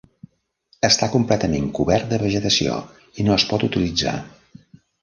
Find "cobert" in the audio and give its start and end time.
1.81-2.09